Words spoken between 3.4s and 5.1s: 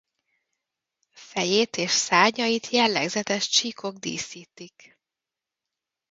csíkok díszítik.